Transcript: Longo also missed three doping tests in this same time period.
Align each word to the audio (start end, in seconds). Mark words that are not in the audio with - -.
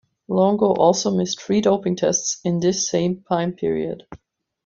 Longo 0.27 0.65
also 0.73 1.11
missed 1.11 1.39
three 1.39 1.61
doping 1.61 1.95
tests 1.95 2.39
in 2.43 2.59
this 2.59 2.89
same 2.89 3.23
time 3.29 3.53
period. 3.53 4.07